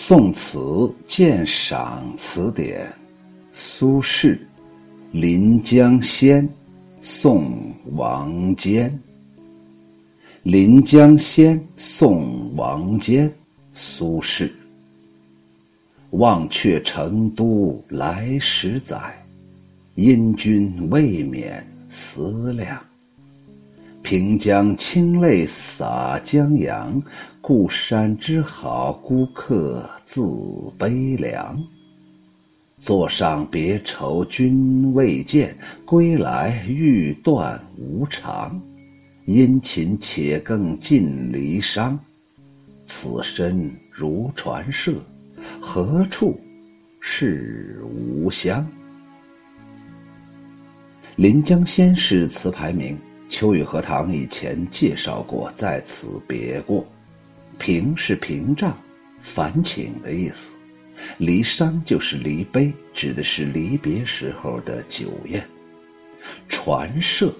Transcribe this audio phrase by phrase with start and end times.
[0.00, 2.88] 宋词鉴赏词典，
[3.50, 4.28] 苏轼
[5.10, 6.46] 《临江仙·
[7.00, 8.88] 送王坚》。
[10.44, 13.28] 《临江仙·送王坚》，
[13.72, 14.48] 苏轼。
[16.10, 18.96] 忘却成都来十载，
[19.96, 22.80] 因君未免思量。
[24.00, 27.02] 平江清泪洒江阳，
[27.48, 30.20] 故山之好孤客自
[30.78, 31.58] 悲凉。
[32.76, 38.60] 坐上别愁君未见，归来欲断无常。
[39.24, 41.96] 殷勤且更尽离殇，
[42.84, 45.02] 此身如传舍，
[45.58, 46.38] 何处
[47.00, 48.62] 是吾乡？
[51.16, 52.94] 《临江仙》是词牌名。
[53.30, 56.86] 秋雨荷塘以前介绍过，在此别过。
[57.58, 58.76] 平是屏障、
[59.20, 60.50] 烦请的意思。
[61.16, 65.46] 离殇就是离悲，指的是离别时候的酒宴。
[66.48, 67.32] 传舍，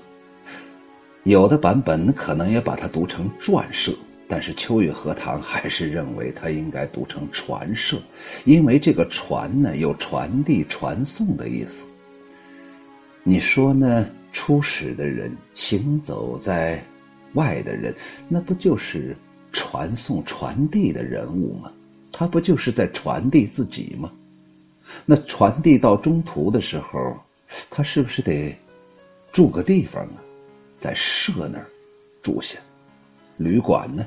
[1.25, 3.93] 有的版本可能也把它读成传舍，
[4.29, 8.01] 但是秋雨荷塘还是认为它应该读成传舍，
[8.45, 11.85] 因为这个传呢有传递、传送的意思。
[13.23, 14.07] 你说呢？
[14.31, 16.85] 出使的人，行走在
[17.33, 17.95] 外的人，
[18.29, 19.17] 那不就是
[19.53, 21.73] 传送、传递的人物吗？
[22.13, 24.13] 他不就是在传递自己吗？
[25.05, 27.17] 那传递到中途的时候，
[27.71, 28.57] 他是不是得
[29.31, 30.15] 住个地方啊？
[30.79, 31.67] 在舍那儿
[32.23, 32.59] 住下，
[33.37, 34.07] 旅馆呢？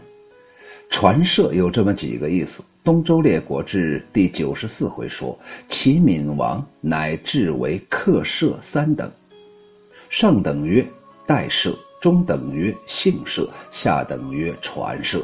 [0.89, 5.37] 传舍有这么几个意思，《东周列国志》第九十四回说
[5.69, 9.09] ：“齐闵王乃至为客舍三等。”
[10.09, 10.85] 上等曰
[11.25, 15.23] 代舍，中等曰姓舍，下等曰传舍。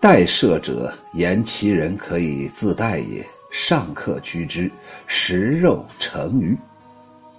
[0.00, 3.24] 代舍者，言其人可以自代也。
[3.52, 4.70] 上客居之，
[5.08, 6.56] 食肉成鱼，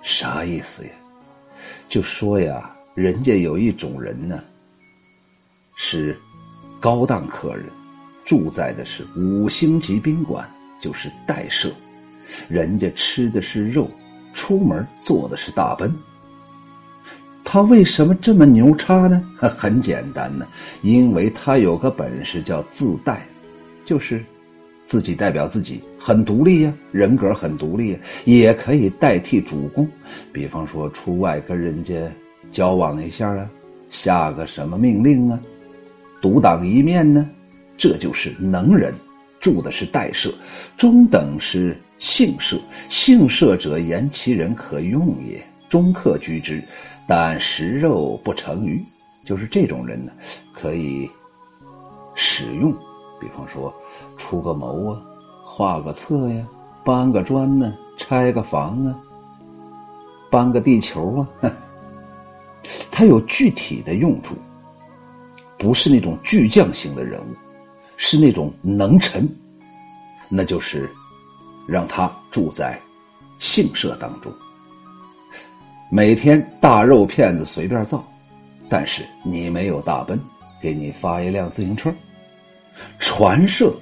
[0.03, 0.89] 啥意思呀？
[1.87, 4.43] 就说呀，人家有一种人呢，
[5.77, 6.17] 是
[6.81, 7.65] 高档客人，
[8.25, 10.45] 住在的是五星级宾馆，
[10.81, 11.71] 就是代舍，
[12.49, 13.89] 人家吃的是肉，
[14.33, 15.93] 出门坐的是大奔。
[17.53, 19.21] 他为什么这么牛叉呢？
[19.35, 20.47] 很简单呢，
[20.83, 23.27] 因为他有个本事叫自代，
[23.83, 24.23] 就是
[24.85, 29.85] 自己代表自己，很独立呀，人格很独立，也可以代替主公。
[30.31, 31.93] 比方说出外跟人家
[32.51, 33.51] 交往一下啊，
[33.89, 35.37] 下个什么命令啊，
[36.21, 37.29] 独当一面呢，
[37.75, 38.93] 这就是能人。
[39.41, 40.33] 住的是代舍，
[40.77, 42.57] 中等是姓舍，
[42.89, 46.63] 姓舍者言其人可用也，中客居之。
[47.07, 48.83] 但食肉不成鱼，
[49.25, 50.11] 就是这种人呢，
[50.53, 51.09] 可以
[52.15, 52.71] 使用，
[53.19, 53.73] 比方说
[54.17, 55.01] 出个谋啊，
[55.43, 56.47] 画个策呀，
[56.85, 58.95] 搬个砖呢，拆个房啊，
[60.29, 61.51] 搬个地球啊，
[62.91, 64.35] 他有具体的用处，
[65.57, 67.35] 不是那种巨匠型的人物，
[67.97, 69.27] 是那种能臣，
[70.29, 70.89] 那就是
[71.67, 72.79] 让他住在
[73.39, 74.31] 姓社当中。
[75.93, 78.01] 每天大肉片子随便造，
[78.69, 80.17] 但是你没有大奔，
[80.61, 81.93] 给你发一辆自行车。
[82.97, 83.75] 传舍，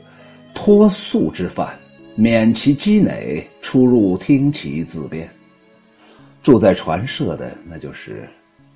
[0.55, 1.77] 托宿之饭，
[2.15, 5.29] 免其积馁，出入听其自便。
[6.41, 8.27] 住在传舍的，那就是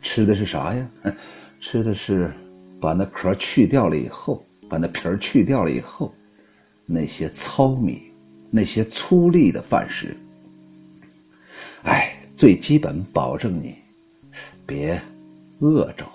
[0.03, 0.87] 吃的是啥呀？
[1.59, 2.31] 吃的是
[2.79, 6.13] 把那壳去掉了以后，把那皮儿去掉了以后，
[6.85, 7.99] 那些糙米，
[8.51, 10.15] 那些粗粝的饭食。
[11.81, 12.15] 哎。
[12.35, 13.75] 最基本保证你
[14.65, 14.99] 别
[15.59, 16.05] 饿着。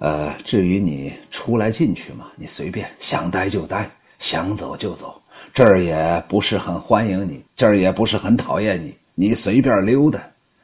[0.00, 5.20] 呃，至于你出来进去嘛，你随便想待就待，想走就走，
[5.52, 10.20] 这儿也不是很欢迎你，这儿也不是很讨厌你，你随便溜达，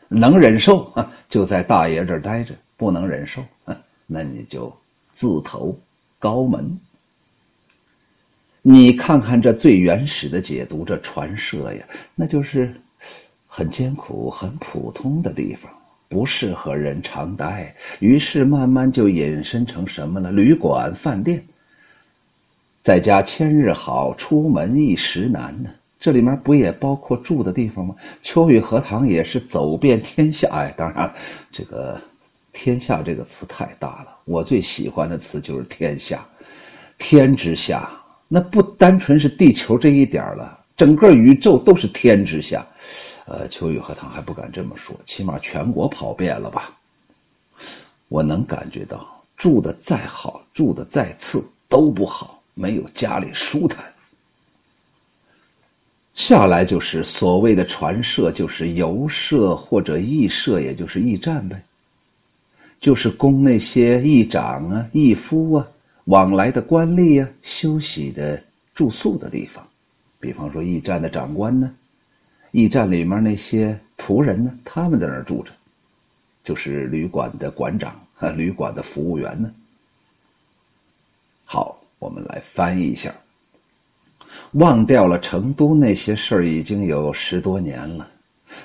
[0.09, 0.93] 能忍受
[1.29, 3.45] 就在大爷这儿待着，不能忍受，
[4.07, 4.73] 那你就
[5.13, 5.77] 自投
[6.21, 6.79] 高门。
[8.63, 12.73] 你看看这最原始的解读，这传说呀，那就是。
[13.57, 15.71] 很艰苦、很普通的地方，
[16.09, 20.33] 不适合人常待，于是慢慢就引申成什么了？
[20.33, 21.41] 旅馆、饭店。
[22.83, 25.71] 在家千日好，出门一时难呢。
[26.01, 27.95] 这里面不也包括住的地方吗？
[28.25, 30.49] 秋雨荷塘也是走遍天下。
[30.51, 31.15] 哎，当然，
[31.53, 32.01] 这个
[32.53, 36.27] “天下”这个词太大了，我最喜欢的词就是“天下”。
[36.99, 37.89] 天之下，
[38.27, 42.67] 那不单纯是地球这一点了，整个宇宙都是天之下。
[43.27, 46.77] 呃，秋雨荷塘还不敢这么说，起码全国跑遍了吧？
[48.09, 53.83] 我能感觉到，住的再好，住的再次都不好，没有家里舒坦。
[56.13, 61.61] 下来就是所谓的传社，就是游社或者驿社，也就是驿站呗，
[62.79, 65.67] 就是供那些驿长啊、驿夫啊
[66.05, 68.45] 往来的官吏啊休息的
[68.75, 69.67] 住宿的地方。
[70.25, 71.71] 比方说驿站的长官呢，
[72.53, 75.53] 驿站里面那些仆人呢，他们在那儿住着，
[76.43, 79.53] 就是旅馆的馆长和旅馆的服务员呢。
[81.45, 83.15] 好，我们来翻译一下。
[84.53, 88.09] 忘掉了成都那些事儿已经有十多年了，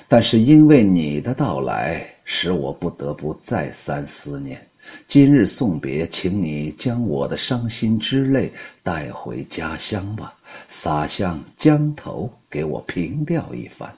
[0.08, 4.66] 但是因为你的到来，使我不得不再三思念。
[5.06, 8.50] 今日送别，请你将我的伤心之泪
[8.82, 10.32] 带回家乡吧，
[10.72, 13.92] 洒向江头，给我凭吊一番。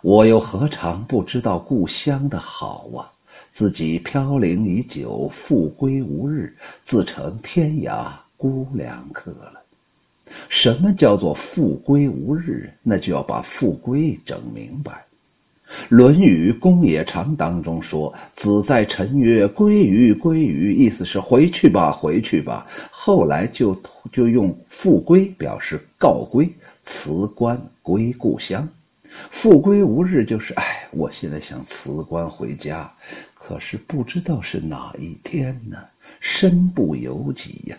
[0.00, 3.10] 我又何尝不知道故乡的好啊？
[3.52, 9.60] 自己飘零已久，复归无日，自成天涯孤凉客了。
[10.48, 12.72] 什么叫做复归无日？
[12.82, 14.92] 那就要把复归整明白。
[15.88, 23.80] 《论语·公冶长》当中说：“子在臣曰：‘归于，归于’，意思是回去吧，回去吧。”后来就
[24.12, 26.48] 就用“复归”表示告归，
[26.84, 28.68] 辞官归故乡。
[29.30, 32.92] 复归无日，就是哎，我现在想辞官回家，
[33.34, 35.78] 可是不知道是哪一天呢？
[36.20, 37.76] 身不由己呀。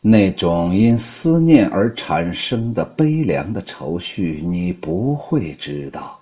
[0.00, 6.20] 那种因思念而产生的悲凉的愁绪，你不会知道。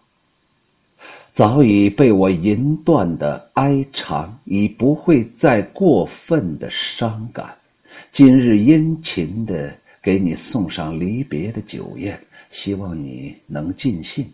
[1.32, 7.54] 早已被我吟断的哀长，已不会再过分的伤感。
[8.10, 12.18] 今日殷勤的给你送上离别的酒宴，
[12.48, 14.26] 希望你能尽兴。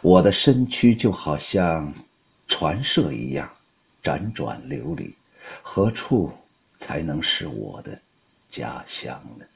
[0.00, 1.94] 我的身躯就好像
[2.48, 3.48] 船舍一样，
[4.02, 5.14] 辗转流离，
[5.62, 6.32] 何处
[6.78, 7.96] 才能是我的？
[8.52, 9.46] 家乡呢，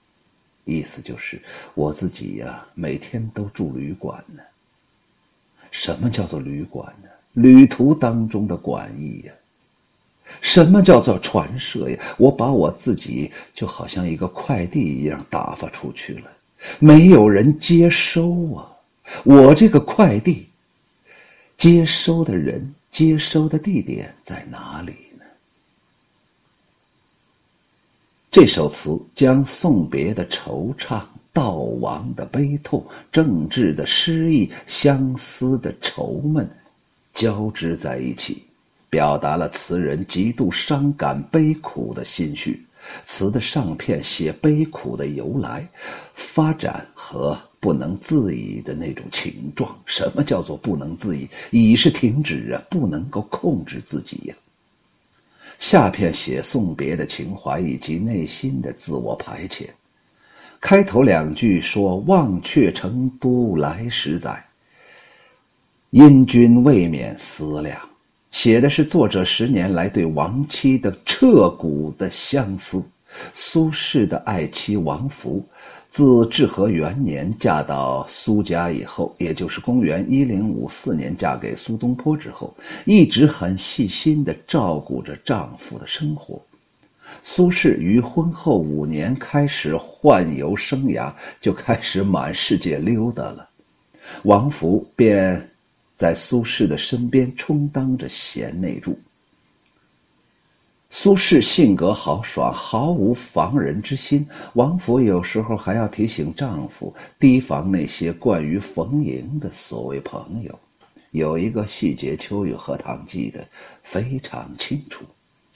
[0.65, 1.41] 意思就是
[1.75, 4.43] 我自己呀，每天都住旅馆呢。
[5.71, 7.11] 什么叫做旅馆呢？
[7.35, 9.33] 旅途当中的馆驿呀。
[10.41, 11.99] 什么叫做传社呀？
[12.17, 16.33] 我把我自己就好像一个快递一样打发出去了，
[16.79, 18.73] 没有人接收啊。
[19.25, 20.47] 我这个快递，
[21.59, 25.06] 接收的人、接收的地点在哪里？
[28.37, 31.01] 这首词将送别的惆怅、
[31.33, 36.47] 悼亡的悲痛、政治的失意、相思的愁闷，
[37.15, 38.43] 交织在一起，
[38.91, 42.63] 表达了词人极度伤感、悲苦的心绪。
[43.07, 45.67] 词的上片写悲苦的由来、
[46.15, 49.75] 发展和不能自已的那种情状。
[49.87, 51.27] 什么叫做不能自已？
[51.51, 54.35] 已是停止啊，不能够控制自己呀。
[55.59, 59.67] 下片写送别的情怀以及内心的自我排遣。
[60.61, 64.45] 开头两句说“忘却成都来时载，
[65.91, 67.79] 因君未免思量”，
[68.31, 72.85] 写的是作者十年来对亡妻的彻骨的相思。
[73.33, 75.43] 苏轼的爱妻王弗。
[75.97, 82.55] 自至和元年嫁到苏家以后，也就是公元一零五四年嫁给苏东坡之后，
[82.85, 86.39] 一直很细心的照顾着丈夫的生活。
[87.23, 93.49] 苏轼于婚后五年开始宦游生涯，就开始满世界溜达了。
[94.25, 95.49] 王弗便
[95.97, 98.99] 在苏轼的身边充当着贤内助。
[100.99, 104.27] 苏轼性格豪爽，毫无防人之心。
[104.55, 110.59] 王府有时候还要提醒丈夫提防那些惯于逢迎的所谓朋友。
[111.11, 113.47] 有一个细节，秋雨荷塘记得
[113.83, 115.05] 非常清楚。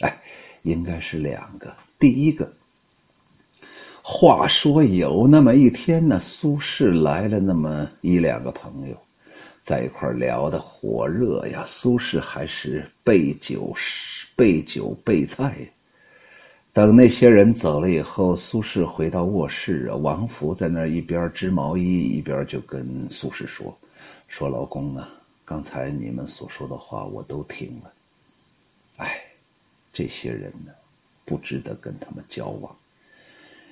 [0.01, 0.15] 哎，
[0.61, 1.75] 应该是两个。
[1.99, 2.53] 第一个，
[4.03, 8.97] 话说有那么一天呢，苏轼来了那么一两个朋友。
[9.63, 13.75] 在一块聊的火热呀，苏轼还是备酒、
[14.35, 15.57] 备酒备菜。
[16.73, 23.77] 等那些人走了以后，苏轼回到卧室啊，王福在那一边织毛衣，一边就跟苏轼说
[24.29, 25.09] ：“说老公啊，
[25.45, 27.93] 刚才你们所说的话我都听了。
[28.99, 29.21] 哎，
[29.93, 30.73] 这些人呢，
[31.25, 32.75] 不值得跟他们交往。”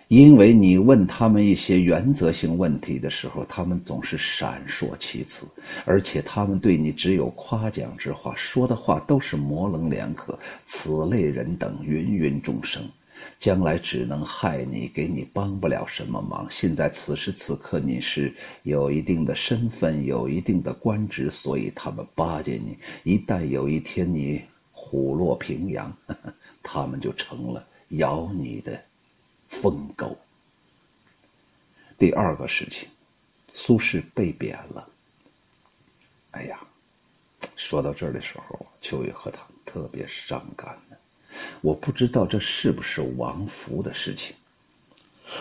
[0.09, 5.47] 因为你问他们一些原则性问题的时候，他们总是闪烁其词，
[5.85, 10.39] 而且他们对你只有夸奖之话，说的话都是模棱两可。
[10.65, 12.89] 此类人等芸芸众生，
[13.39, 16.47] 将来只能害你，给你帮不了什么忙。
[16.49, 22.79] 现在此时此刻你是有一定的身份，有一定的官职，所以他们巴结你。
[23.05, 24.41] 一旦有一天你
[24.73, 25.95] 虎落平阳，
[26.65, 28.81] 他们就成了咬你的
[29.49, 30.17] 疯狗。
[31.99, 32.89] 第二个事情，
[33.53, 34.89] 苏轼被贬了。
[36.31, 36.61] 哎呀，
[37.57, 40.97] 说到这儿的时候，秋雨荷塘特别伤感呢。
[41.61, 44.35] 我不知道这是不是王福的事情，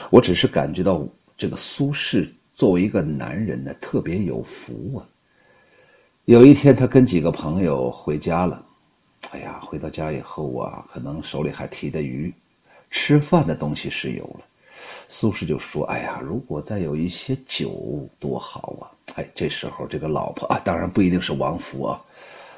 [0.09, 5.07] 我只是感觉到这个苏轼作为一个男人呢，特别有福啊。
[6.25, 8.65] 有一天，他跟几个朋友回家了。
[9.31, 12.33] 哎呀，回到家以后啊，可能手里还提着鱼，
[12.89, 14.41] 吃饭的东西是有了。
[15.09, 22.01] 苏轼就说：“哎呀，如果再有一些酒多好啊！”哎，这时候这个老婆啊，当然不一定是王福啊。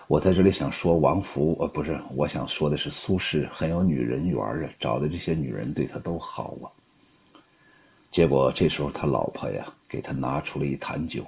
[0.08, 6.66] 我在这里想说，王福呃，不是，我想说的是苏轼很有女人缘啊，找的这些女人对他都好啊。
[8.10, 11.24] 结果这时候他老婆呀，给他拿出了一坛酒，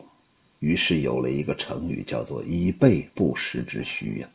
[0.57, 4.27] 于是有了一个成语，叫做“以备不时之需”呀。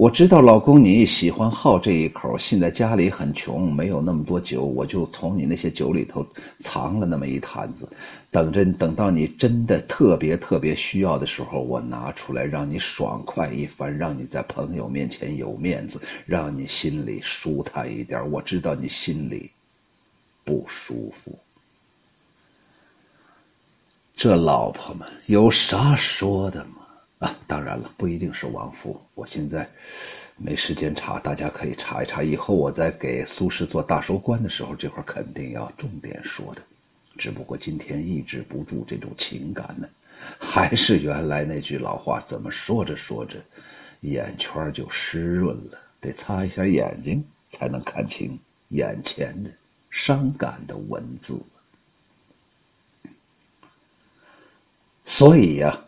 [0.00, 6.26] 我知道老公你喜欢好这一口，现在家里很穷，没有那么多酒，我就从你那些酒里头
[6.60, 7.86] 藏了那么一坛子，
[8.30, 18.30] 等着等到你真的特别特别需要的时候，我拿出来让你爽快一番，让你在朋友面前有面子，让你心里舒坦一点。
[18.30, 19.50] 我知道你心里
[20.44, 21.38] 不舒服，
[24.16, 26.79] 这老婆们有啥说的吗？
[27.20, 28.98] 啊，当然了，不一定是王福。
[29.14, 29.68] 我现在
[30.38, 32.22] 没时间查，大家可以查一查。
[32.22, 36.62] 以后我在给苏轼做大收官的时候，这块肯定要重点说的。
[37.18, 39.86] 只不过今天抑制不住这种情感呢，
[40.38, 43.38] 还是原来那句老话，怎么说着说着，
[44.00, 49.50] 眼圈就湿润了，得擦一下眼睛才能看清眼前的
[49.90, 51.38] 伤感的文字。
[55.04, 55.84] 所以呀。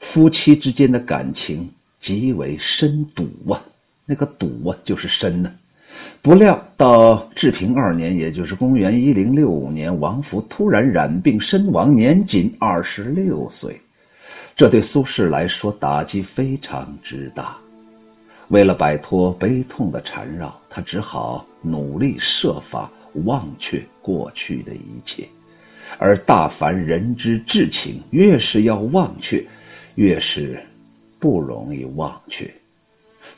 [0.00, 3.62] 夫妻之间的感情极为深笃啊，
[4.04, 5.52] 那个笃啊就是深呢。
[6.22, 13.80] 不料到治平二年，也就是公元一零六五年，王福突然染病身亡，年仅二十六岁。
[14.54, 17.56] 这对苏轼来说打击非常之大。
[18.48, 22.90] 为了摆脱悲痛的缠绕，他只好努力设法
[23.24, 25.26] 忘却过去的一切。
[25.98, 29.44] 而大凡人之至情，越是要忘却。
[29.98, 30.64] 越是
[31.18, 32.48] 不容易忘却。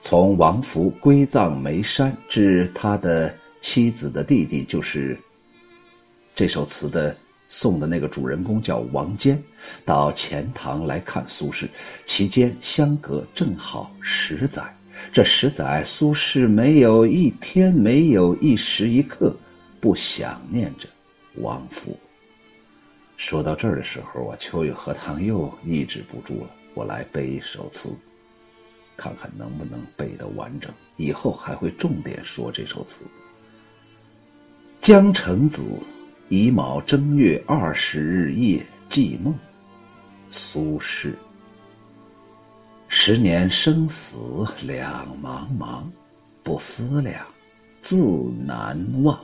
[0.02, 5.18] 从王福归葬眉山，至他的妻子的弟弟，就是
[6.34, 7.16] 这首词的
[7.48, 9.42] 送的那个主人公叫王坚，
[9.86, 11.66] 到钱塘来看苏轼，
[12.04, 14.62] 其间相隔正好十载。
[15.14, 19.34] 这十载，苏轼没有一天，没有一时一刻
[19.80, 20.86] 不想念着
[21.36, 21.98] 王福。
[23.22, 26.50] 说到这儿的时候啊，秋雨荷塘又抑制不住了。
[26.72, 27.90] 我来背一首词，
[28.96, 30.72] 看看能不能背得完整。
[30.96, 33.04] 以后还会重点说这首词。
[34.80, 35.62] 江城子，
[36.30, 39.34] 乙卯正月二十日夜寄梦。
[40.30, 41.12] 苏轼。
[42.88, 44.16] 十年生死
[44.62, 45.82] 两茫茫，
[46.42, 47.22] 不思量，
[47.82, 47.98] 自
[48.46, 49.20] 难忘。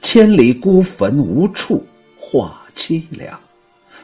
[0.00, 1.86] 千里孤坟无处
[2.18, 3.38] 话凄凉。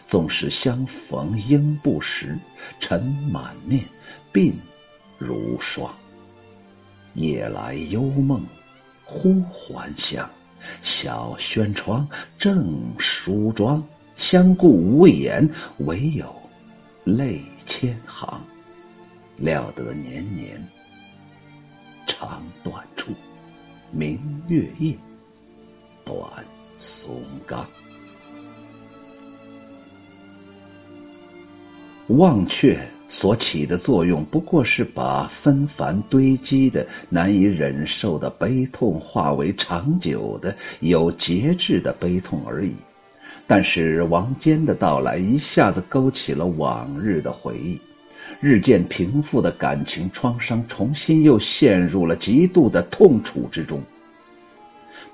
[0.05, 2.39] 纵使相逢应不识，
[2.81, 3.85] 尘满面，
[4.33, 4.53] 鬓
[5.19, 5.95] 如霜。
[7.15, 8.47] 夜来幽梦
[9.05, 10.29] 忽还乡，
[10.83, 12.09] 小轩窗
[12.39, 13.83] 正梳妆。
[14.15, 15.49] 相顾无言，
[15.79, 16.35] 唯有
[17.05, 18.43] 泪千行。
[19.37, 20.61] 料得年年
[22.07, 23.13] 肠断处，
[23.93, 24.97] 明月夜，
[26.05, 26.45] 短
[26.77, 27.65] 松冈。
[32.09, 42.73] 忘却所起的作用，不过是把纷繁堆积的、难以忍受的悲痛，化为长久的、有节制的悲痛而已。
[43.47, 47.79] 但是王坚的到来，一下子勾起了往日的回忆，
[48.41, 53.83] 日渐平复的感情创伤，重新又陷入了极度的痛楚之中。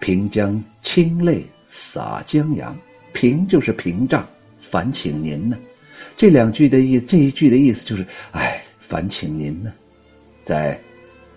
[0.01, 2.77] 平江清泪洒江阳，
[3.13, 4.27] 平就是屏障，
[4.59, 5.57] 烦请您呢。
[6.16, 9.73] 这两句的意，这一句的意思就是：哎，烦请您呢，
[10.44, 10.80] 在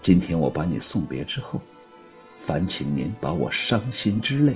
[0.02, 1.60] 今天我把你送别之后，
[2.46, 4.56] 烦请您把我伤心之泪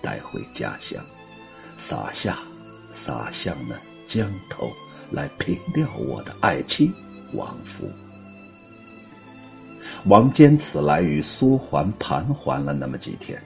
[0.00, 1.04] 带回家乡，
[1.76, 2.38] 洒下，
[2.92, 3.74] 洒向那
[4.06, 4.70] 江头，
[5.10, 6.90] 来平掉我的爱妻
[7.32, 7.90] 王夫。
[10.04, 13.42] 王坚此来与苏桓盘桓了那么几天，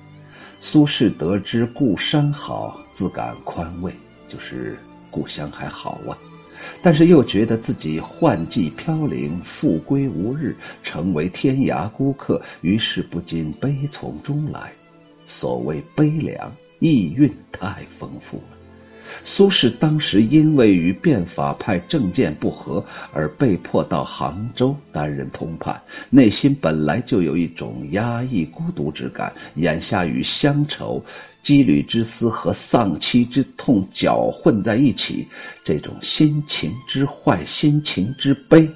[0.58, 3.90] 苏轼得知故山好，自感宽慰，
[4.28, 4.78] 就是。
[5.10, 6.16] 故乡还好啊，
[6.82, 14.72] 但是又觉得自己幻迹飘零，复归无日，成为天涯孤客，于是不禁悲从中来。
[15.24, 18.56] 所谓悲凉，意蕴太丰富了。
[19.22, 31.04] 苏轼当时因为与变法派政见不合而被迫到杭州担任通判，内心本来就有一种压抑孤独之感，眼下与乡愁、
[31.42, 35.26] 羁旅之思和丧妻之痛搅混在一起，
[35.64, 38.68] 这种心情之坏、心情之悲，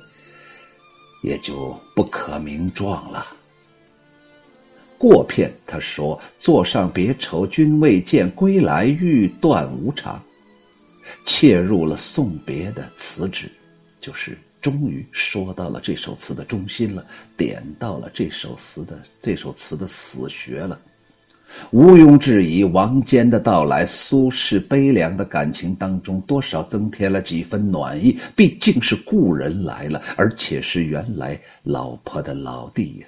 [1.22, 3.26] 也就不可名状了。
[4.96, 10.22] 过片，他说：“坐上别愁，君未见，归来欲断无常。”
[11.26, 13.50] 切入了送别的词旨，
[14.00, 17.04] 就是终于说到了这首词的中心了，
[17.36, 20.80] 点到了这首词的这首词的死穴了。
[21.70, 28.16] 毋庸置疑，王坚的到来，苏轼悲凉的感情当中，多少增添了几分暖意。
[28.36, 33.06] 毕竟是故人来了，而且是原来老婆的老弟呀。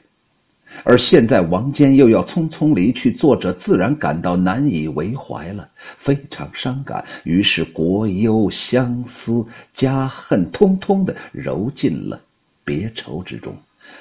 [0.83, 7.05] 而现在王坚又要匆匆离去，作者自然感到难以为怀了，非常伤感。
[7.23, 12.21] 于是国忧、相思、家恨，通通的揉进了
[12.65, 13.55] 别愁之中，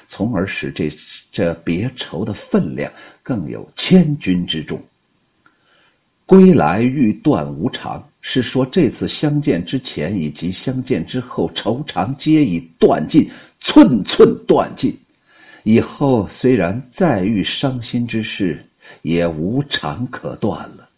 [0.08, 0.92] 从而使这
[1.30, 4.82] 这别愁的分量更有千钧之重。
[6.24, 14.96] 归来欲断无常，是说这次相见之前以及相见之后，愁肠皆已断尽，寸寸断尽。
[15.62, 18.64] 以后虽然再遇伤心之事，
[19.02, 20.88] 也无常可断了。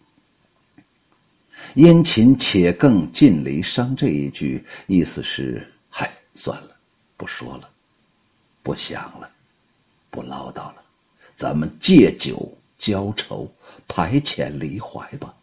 [1.74, 6.70] 殷勤且更尽离殇这一句，意思是：嗨，算了，
[7.18, 7.68] 不说了，
[8.68, 9.30] 不想了，
[10.10, 10.84] 不唠叨了，
[11.36, 13.50] 咱们借酒浇愁，
[13.88, 15.34] 排遣离怀吧。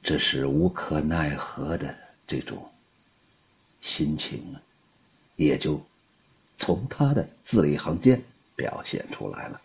[0.00, 1.92] 这是无可奈何的
[2.28, 2.70] 这种
[3.80, 4.62] 心情啊，
[5.34, 5.84] 也就。
[6.56, 8.22] 从他的字里行间
[8.54, 9.60] 表现出来了。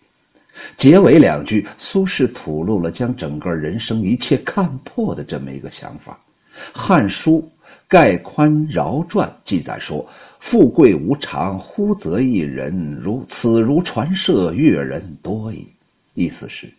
[0.77, 6.19] 结尾两句，苏轼吐露了将整个人生一切看破的这么一个想法。
[6.73, 7.47] 《汉书·
[7.89, 10.07] 盖宽饶传》记载说
[10.39, 15.67] ：“富贵无常，忽则一人，如此如传社，阅人多矣。”
[16.13, 16.71] 意思是，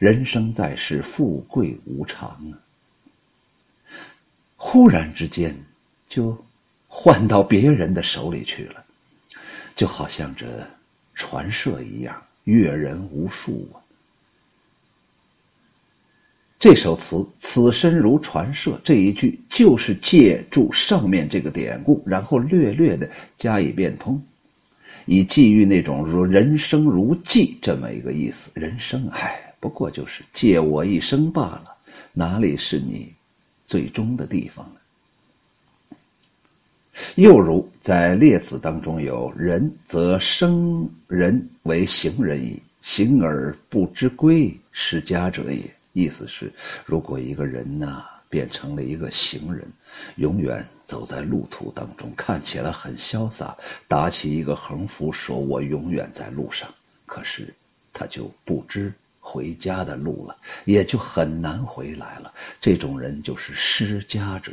[0.00, 2.58] 人生在世，富贵无常啊，
[4.56, 5.54] 忽然之间
[6.08, 6.36] 就
[6.88, 8.84] 换到别人的手里去了。
[9.76, 10.46] 就好像这
[11.14, 13.85] 传舍一样，阅人无数啊。
[16.58, 24.20] 这首词“此身如传舍”这一句，就是借助上面这个典故，然后略略的加以变通，
[25.04, 28.50] 以寄予那种如人生如寄这么一个意思。
[28.54, 31.76] 人生，唉，不过就是借我一生罢了，
[32.14, 33.12] 哪里是你
[33.66, 34.80] 最终的地方呢？
[37.16, 45.60] 又如在列子当中有“人则生人为行人矣，行而不知归，是家者也。”
[45.96, 46.52] 意思是，
[46.84, 49.66] 如果一个人呐变成了一个行人，
[50.16, 53.56] 永远走在路途当中，看起来很潇洒，
[53.88, 56.74] 打起一个横幅说“我永远在路上”，
[57.06, 57.54] 可是
[57.94, 62.34] 他就不知回家的路了，也就很难回来了。
[62.60, 64.52] 这种人就是失家者。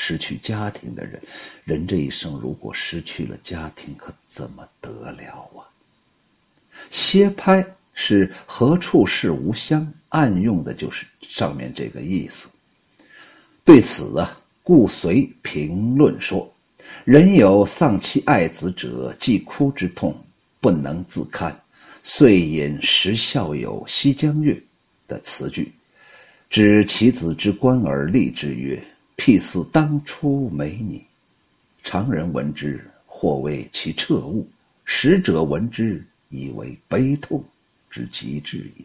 [0.00, 1.20] 失去家庭的人，
[1.64, 5.68] 人这一生如果失去了家庭，可怎么得了啊？
[6.88, 12.48] 歇拍是何处是无乡，暗用的就是上面这个意思。
[13.64, 16.48] 对此啊，顾随评论说
[17.04, 20.16] ：“人有丧妻爱子者，既哭之痛
[20.60, 21.60] 不能自堪，
[22.00, 24.56] 遂引时孝友西江月
[25.08, 25.72] 的词句，
[26.48, 28.80] 指其子之官而立之曰。”
[29.18, 31.04] 譬似当初美女，
[31.82, 34.46] 常人闻之，或谓其彻悟；
[34.84, 37.42] 使者闻之，以为悲痛
[37.98, 38.84] 之极致也。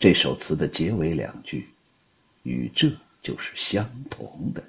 [0.00, 1.68] 这首词的结尾两句，
[2.42, 2.90] 与这
[3.22, 4.64] 就是相同的。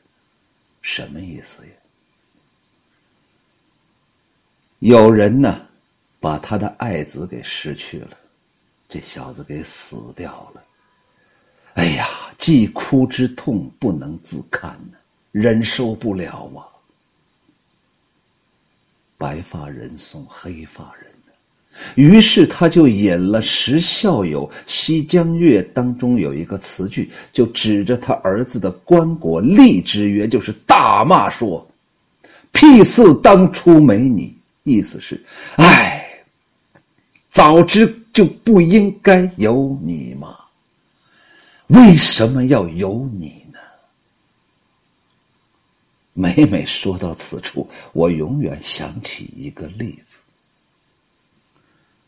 [0.84, 1.72] 什么意思呀？
[4.80, 5.68] 有人呢，
[6.20, 8.16] 把他的爱子给失去了，
[8.88, 10.64] 这小子给死掉了。
[11.74, 12.08] 哎呀！
[12.38, 14.98] 既哭之痛不能自堪呢，
[15.32, 16.68] 忍受不了啊！
[19.18, 21.14] 白发人送黑发人，
[21.96, 31.68] 于是他就引了《石孝友西江月》当中有一个词句，就指着他儿子的棺椁立之曰，就是大骂说
[32.52, 35.24] ：“屁似当初没你！”意思是，
[35.58, 36.24] 哎，
[37.30, 40.36] 早知就不应该有你嘛。
[41.68, 43.60] 为什么要有你呢？
[46.14, 50.18] 每每说到此处，我永远想起一个例子。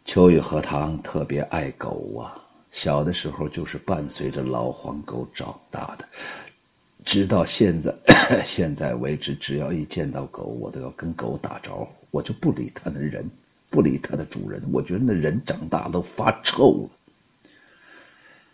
[0.08, 2.40] 秋雨荷塘特别爱狗啊，
[2.72, 6.08] 小的时候就是伴随着老黄狗长大的，
[7.04, 7.94] 直到现在，
[8.46, 13.30] 现在为止，只要一见到狗，我都要跟狗打招呼，我就不理它的人，
[13.70, 16.90] 不理它的主人，我觉得那人长大都发臭了。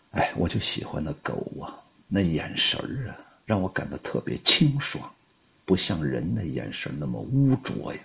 [0.10, 5.14] 哎，我就喜欢那狗啊，那眼神啊，让我感到特别清爽，
[5.66, 8.00] 不像人的眼神那么污浊呀。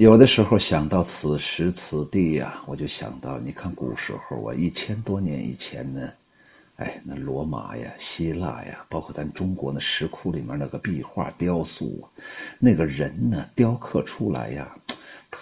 [0.00, 6.08] 有的时候想到此时此地呀，我就想到，你看古时候啊，一千多年以前呢，
[6.76, 12.08] 哎，那罗马呀、希腊呀，包括咱中国那石窟里面那个壁画雕塑啊，
[12.58, 14.74] 那个人呢，雕刻出来呀。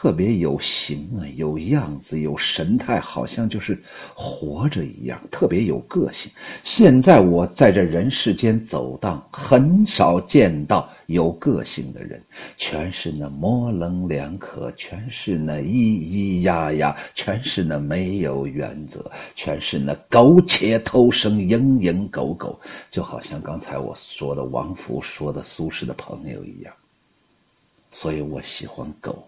[0.01, 3.77] 特别有型啊，有样子，有神态，好像就是
[4.15, 6.31] 活着一样，特别有个性。
[6.63, 12.23] 现在我在这人世间走荡，很少见到有个性的人，
[12.57, 22.57] 全是那模棱两可，全是那咿咿呀呀，全是那没有原则，全是那苟且偷生，蝇营狗苟，
[22.89, 26.73] 就好像刚才我说的王福说的苏轼的朋友一样。
[27.91, 29.27] 所以我喜欢狗。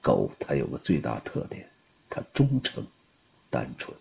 [0.00, 1.68] 狗它有个最大特点，
[2.08, 2.86] 它忠诚、
[3.50, 3.96] 单纯。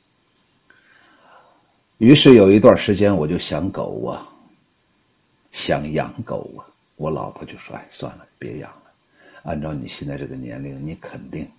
[1.98, 4.28] 于是有一段时间，我就想狗啊，
[5.52, 6.64] 想养狗啊。
[6.96, 8.84] 我老婆就说：“哎，算了，别养了。
[9.44, 11.50] 按照你现在这个年龄，你肯定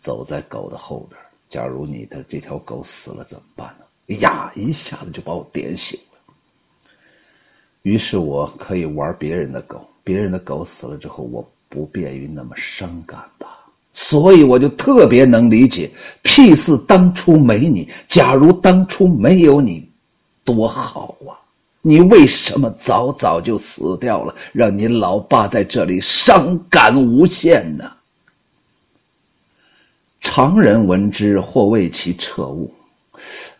[0.00, 1.20] 走在狗的后边。
[1.48, 6.34] 假如你的这条狗死了怎么办呢？”哎呀，一下子就把我点醒了。
[7.82, 13.55] 于是我可以玩别人的狗，别人的狗死了之后，我不便于那么伤感吧。
[13.98, 19.88] 所以我就特别能理解，屁似当初没你，假如当初没有你，
[20.44, 21.32] 多好啊！
[21.80, 27.90] 你为什么早早就死掉了，让你老爸在这里伤感无限呢？
[30.20, 32.70] 常人闻之或为其彻悟，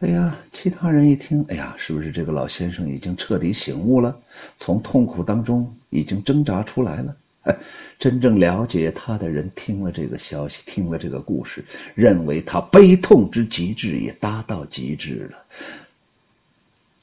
[0.00, 4.14] 哎呀，其他人一听，哎呀，是不是这个老先生已经彻底醒悟了，
[4.58, 7.16] 从痛苦当中已经挣扎出来了？
[7.98, 15.38] 真正了解他的人听了这个消息，听了这个故事，认为他悲痛之极致也达到极致了。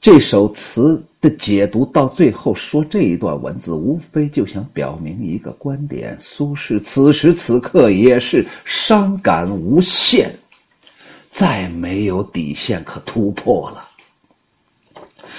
[0.00, 10.30] 这首词的解读到最后说这一段文字，无非就想表明一个观点：苏轼此时此刻也是伤感无限，
[11.30, 13.88] 再没有底线可突破了。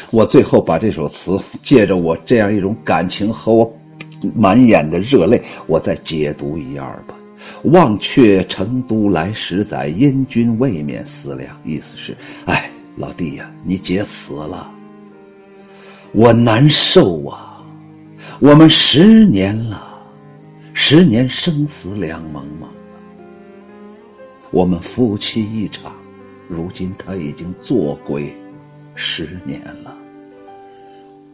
[0.09, 3.71] 我最后把这首词借着我这样一种感情和我。
[4.35, 7.15] 满眼的热泪，我再解读一二吧。
[7.65, 11.55] 忘却成都来十载，因君未免思量。
[11.63, 14.71] 意思是，哎，老弟呀，你姐死了，
[16.11, 17.63] 我难受啊。
[18.39, 19.87] 我们十年了，
[20.73, 22.67] 十年生死两茫茫
[24.51, 25.93] 我们夫妻一场，
[26.47, 28.33] 如今他已经做鬼
[28.95, 29.95] 十年了。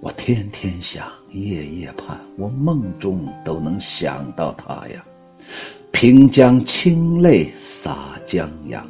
[0.01, 5.05] 我天天想，夜夜盼，我梦中都能想到他呀。
[5.91, 8.83] 平江清泪洒江洋，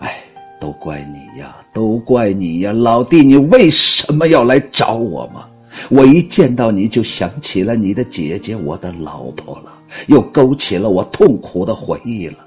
[0.00, 0.20] 哎，
[0.60, 5.48] 都怪你呀，都怪你呀，老弟，你为什么要来找我吗？
[5.90, 9.72] 我一见到你就想起了你的姐姐，我的老婆了，
[10.08, 12.38] 又勾起了我痛苦的回忆了。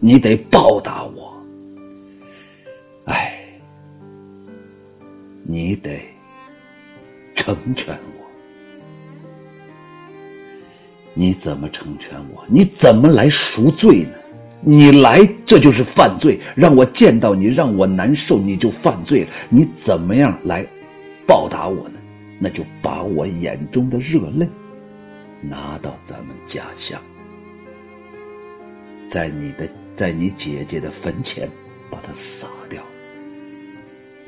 [0.00, 1.32] 你得报答我，
[3.04, 3.38] 哎，
[5.44, 6.00] 你得。
[7.38, 8.26] 成全我，
[11.14, 12.44] 你怎么成全我？
[12.48, 14.10] 你怎么来赎罪呢？
[14.60, 16.40] 你来，这就是犯罪。
[16.56, 19.28] 让我见到你，让我难受，你就犯罪了。
[19.48, 20.66] 你怎么样来
[21.28, 21.94] 报答我呢？
[22.40, 24.48] 那就把我眼中的热泪
[25.40, 27.00] 拿到咱们家乡，
[29.08, 31.48] 在你的，在你姐姐的坟前
[31.88, 32.82] 把它撒掉。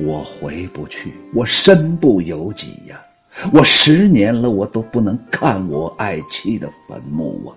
[0.02, 3.00] 我回不去，我身不由己呀！
[3.52, 7.54] 我十年了，我都不能看我爱妻的坟墓啊，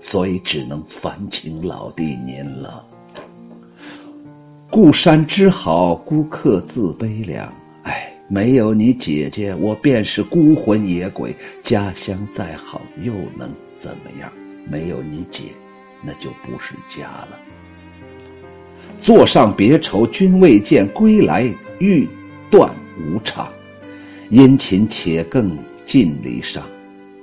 [0.00, 2.84] 所以只能烦请老弟您了。
[4.70, 7.52] 故山之好，孤客自悲凉。
[7.82, 11.34] 哎，没有你姐姐，我便是孤魂野鬼。
[11.62, 14.32] 家乡再好，又能怎么样？
[14.68, 15.44] 没有你姐，
[16.02, 17.38] 那就不是家了。
[19.00, 22.08] 座上别愁，君未见，归来欲
[22.50, 23.48] 断无常。
[24.30, 25.56] 殷勤且更
[25.86, 26.60] 尽离殇，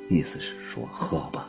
[0.09, 1.47] 意思是说喝吧，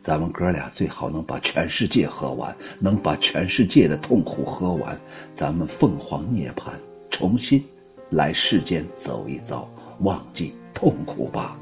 [0.00, 4.98] 咱们哥俩最好能把全世界喝完，能把全世界的痛苦喝完，
[5.34, 6.70] 咱们凤凰涅槃，
[7.10, 7.62] 重新
[8.10, 9.68] 来世间走一遭，
[10.00, 10.54] 忘记。
[10.74, 11.56] 痛苦吧。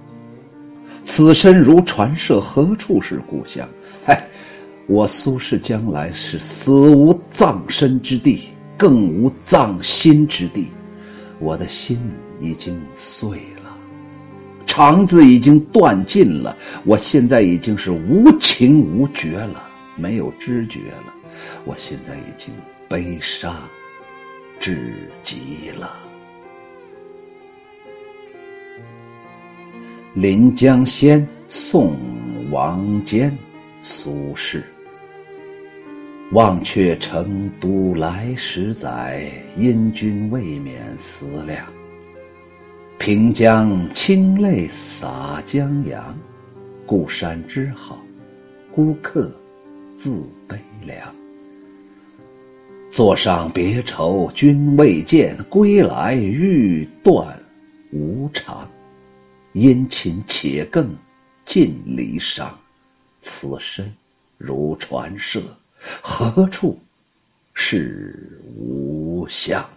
[1.02, 3.66] 此身如传舍，何处是故乡？
[4.88, 10.68] 我苏轼将来是死无葬身之地，更无葬心之地。
[11.40, 11.98] 我的心
[12.40, 13.30] 已经碎
[13.62, 13.76] 了，
[14.64, 16.56] 肠子已经断尽了。
[16.84, 21.12] 我现在已经是无情无觉了，没有知觉了。
[21.64, 22.54] 我现在已经
[22.88, 23.60] 悲伤
[24.60, 24.94] 至
[25.24, 25.96] 极了。
[30.20, 31.90] 《临江仙》宋·
[32.50, 33.36] 王坚，
[33.80, 34.62] 苏轼。
[36.32, 41.64] 忘却成都来时载，因君未免思量。
[42.98, 46.18] 平江清泪洒江阳，
[46.84, 48.04] 故山之好，
[48.74, 49.30] 孤客
[49.94, 51.14] 自悲凉。
[52.88, 57.38] 坐上别愁，君未见，归来欲断
[57.92, 58.68] 无常。
[59.52, 60.92] 殷勤且更
[61.44, 62.48] 尽离殇，
[63.20, 63.94] 此身
[64.38, 65.40] 如传舍，
[66.02, 66.80] 何处
[67.54, 69.75] 是无相？